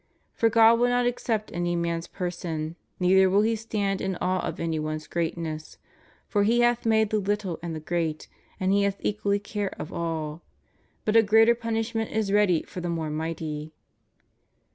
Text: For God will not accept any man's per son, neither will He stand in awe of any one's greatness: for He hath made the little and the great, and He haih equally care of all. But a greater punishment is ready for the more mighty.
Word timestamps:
For 0.39 0.49
God 0.49 0.79
will 0.79 0.87
not 0.87 1.05
accept 1.05 1.51
any 1.53 1.75
man's 1.75 2.07
per 2.07 2.31
son, 2.31 2.75
neither 2.99 3.29
will 3.29 3.43
He 3.43 3.55
stand 3.55 4.01
in 4.01 4.15
awe 4.15 4.39
of 4.43 4.59
any 4.59 4.79
one's 4.79 5.05
greatness: 5.05 5.77
for 6.27 6.41
He 6.41 6.61
hath 6.61 6.87
made 6.87 7.11
the 7.11 7.19
little 7.19 7.59
and 7.61 7.75
the 7.75 7.79
great, 7.79 8.27
and 8.59 8.71
He 8.73 8.81
haih 8.81 8.95
equally 9.01 9.37
care 9.37 9.69
of 9.79 9.93
all. 9.93 10.41
But 11.05 11.15
a 11.15 11.21
greater 11.21 11.53
punishment 11.53 12.09
is 12.09 12.33
ready 12.33 12.63
for 12.63 12.81
the 12.81 12.89
more 12.89 13.11
mighty. 13.11 13.73